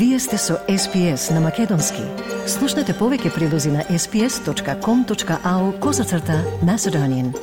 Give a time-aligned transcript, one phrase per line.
[0.00, 2.00] Вие сте со SPS на Македонски.
[2.48, 7.34] Слушнете повеќе прилози на sps.com.au козацрта на Седонин.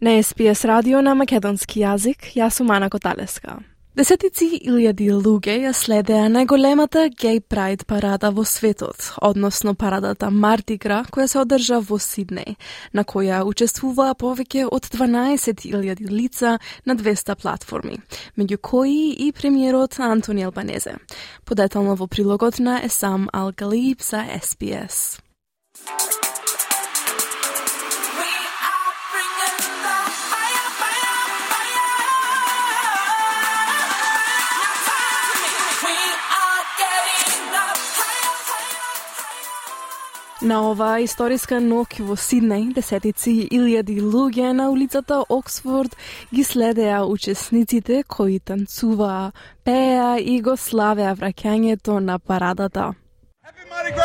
[0.00, 3.60] На SPS радио на македонски јазик, јас сум Ана Коталеска.
[3.94, 11.28] Десетици илјади луѓе ја следеа најголемата гей прайд парада во светот, односно парадата Мартигра, која
[11.30, 12.56] се одржа во Сиднеј,
[12.90, 18.00] на која учествуваа повеќе од 12.000 лица на 200 платформи,
[18.34, 20.96] меѓу кои и премиерот Антони Албанезе.
[21.46, 25.22] Подетално во прилогот на Есам Алгалиб за СПС.
[40.44, 45.96] На оваа историска ноќ во Сиднеј, десетици илјади луѓе на улицата Оксфорд
[46.36, 49.32] ги следеа учесниците кои танцуваа,
[49.64, 52.92] пеа и го славеа враќањето на парадата.
[53.44, 53.96] Happy Mardi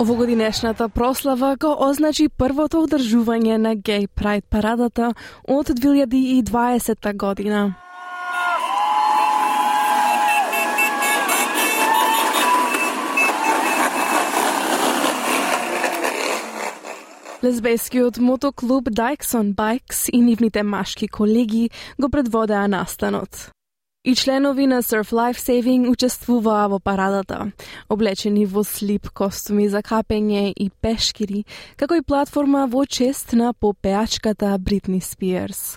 [0.00, 5.10] Овогодинешната прослава го означи првото одржување на Гей Прайд парадата
[5.44, 7.74] од 2020 година.
[17.44, 23.50] Лесбескиот мотоклуб Дайксон Bikes и нивните машки колеги го предводеа настанот.
[24.04, 27.52] И членови на Surf Life Saving учествуваа во парадата,
[27.84, 31.44] облечени во слип костуми за капење и пешкири,
[31.76, 35.76] како и платформа во чест на попеачката Бритни Спиерс.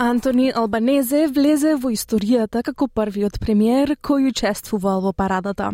[0.00, 5.72] Антони Албанезе влезе во историјата како првиот премиер кој учествувал во парадата.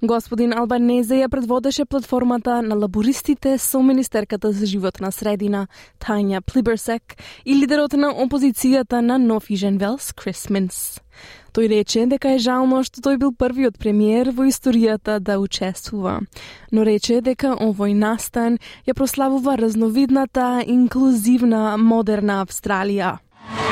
[0.00, 5.66] Господин Албанезе ја предводеше платформата на лабористите со Министерката за животна средина
[6.00, 10.96] Тања Плиберсек и лидерот на опозицијата на Нофижен Велс Крис Минс.
[11.52, 16.22] Тој рече дека е жално што тој бил првиот премиер во историјата да учествува,
[16.72, 18.56] но рече дека овој настан
[18.88, 23.18] ја прославува разновидната, инклузивна, модерна Австралија.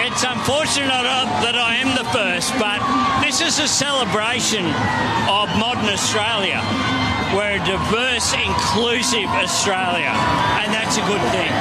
[0.09, 1.05] It's unfortunate
[1.45, 2.81] that I am the first, but
[3.25, 4.65] this is a celebration
[5.39, 6.61] of modern Australia.
[7.37, 10.13] We're a diverse, inclusive Australia,
[10.61, 11.53] and that's a good thing.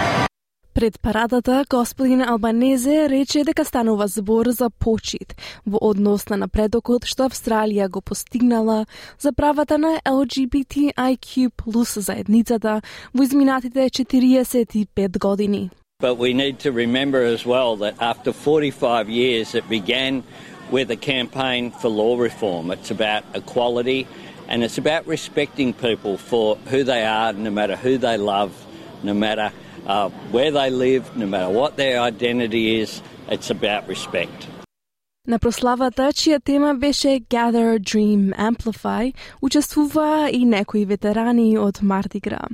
[0.74, 5.36] Пред парадата, господин Албанезе рече дека станува збор за почит
[5.66, 8.86] во однос на напредокот што Австралија го постигнала
[9.20, 12.82] за правата на LGBTIQ плюс заедницата
[13.14, 15.70] во изминатите 45 години.
[16.01, 20.25] But we need to remember as well that after 45 years, it began
[20.71, 22.71] with a campaign for law reform.
[22.71, 24.09] It's about equality
[24.49, 28.53] and it's about respecting people for who they are, no matter who they love,
[29.03, 29.53] no matter
[29.87, 33.01] uh, where they live, no matter what their identity is.
[33.29, 34.49] It's about respect.
[35.27, 42.49] На прославата, чија тема беше Gather, Dream, Amplify, учествуваа и некои ветерани од Марди Гра.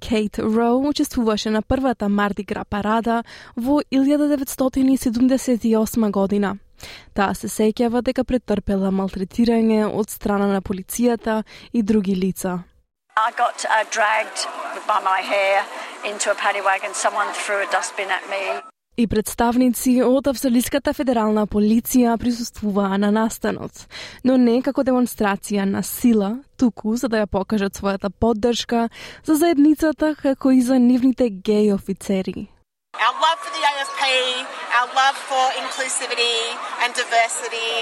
[0.00, 3.24] Кейт Роу учествуваше на првата Марди Гра парада
[3.56, 6.56] во 1978 година.
[7.14, 12.62] Таа се сеќава дека претрпела малтретирање од страна на полицијата и други лица.
[13.16, 14.38] I got uh, dragged
[14.86, 15.64] by my hair
[16.10, 16.94] into a paddy wagon.
[16.94, 18.69] Someone threw a dustbin at me.
[19.00, 23.86] И представници од Австралиската федерална полиција присуствуваа на настанот,
[24.28, 26.28] но не како демонстрација на сила,
[26.60, 28.90] туку за да ја покажат својата поддршка
[29.24, 32.52] за заедницата како и за нивните геј офицери.
[33.00, 34.04] Our love for the AFP,
[34.76, 36.36] our love for inclusivity
[36.84, 37.72] and diversity,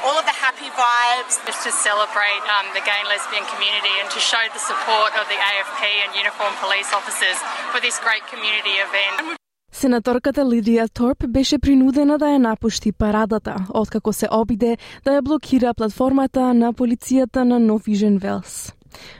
[0.00, 1.44] all of the happy vibes.
[1.44, 5.28] Just to celebrate um, the gay and lesbian community and to show the support of
[5.28, 7.36] the AFP and uniformed police officers
[7.68, 9.43] for this great community event.
[9.74, 15.72] Сенаторката Лидија Торп беше принудена да ја напушти парадата, откако се обиде да ја блокира
[15.74, 18.70] платформата на полицијата на Новижен Велс.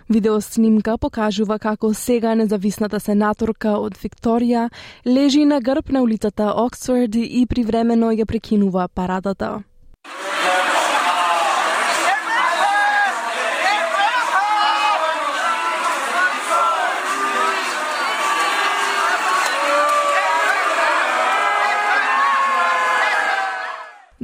[0.09, 4.69] Видеоснимка покажува како сега независната сенаторка од Викторија
[5.06, 9.65] лежи на грб на улицата Оксфорд и привремено ја прекинува парадата.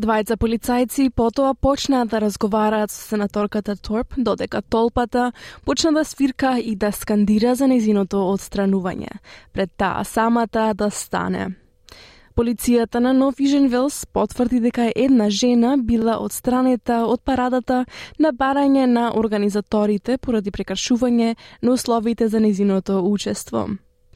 [0.01, 5.33] Двајца полицајци потоа почнаа да разговараат со сенаторката Торп, додека толпата
[5.67, 9.11] почна да свирка и да скандира за незиното одстранување,
[9.53, 11.51] пред таа самата да стане.
[12.33, 17.85] Полицијата на Нов Южен Велс потврди дека една жена била одстранета од парадата
[18.19, 23.69] на барање на организаторите поради прекршување на условите за незиното учество.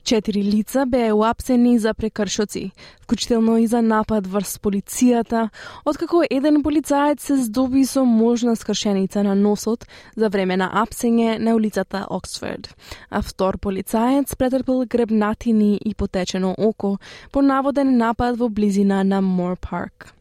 [0.04, 2.72] Четири лица беа уапсени за прекршоци,
[3.02, 5.48] вклучително и за напад врз полицијата,
[5.84, 9.86] откако еден полицаец се здоби со можна скршеница на носот
[10.16, 12.68] за време на апсење на улицата Оксфорд,
[13.10, 16.98] а втор полицаец претрпел гребнатини и потечено око
[17.32, 20.12] по наводен напад во близина на Мор Парк.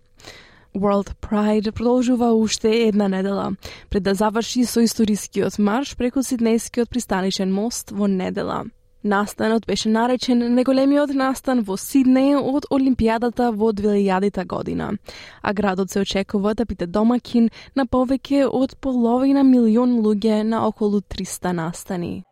[0.73, 3.51] World Pride продолжува уште една недела,
[3.89, 8.63] пред да заврши со историскиот марш преку Сиднејскиот пристанишен мост во недела.
[9.03, 14.93] Настанот беше наречен неголемиот настан во Сиднеј од Олимпијадата во 2000 година,
[15.41, 21.01] а градот се очекува да биде домакин на повеќе од половина милион луѓе на околу
[21.01, 22.23] 300 настани.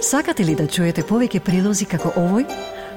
[0.00, 2.46] Сакате ли да чуете повеќе прилози како овој?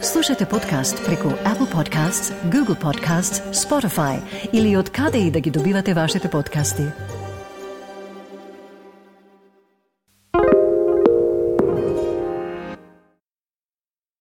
[0.02, 4.22] Слушате подкаст преку Apple Podcasts, Google Podcasts, Spotify
[4.54, 6.84] или од каде и да ги добивате вашите подкасти.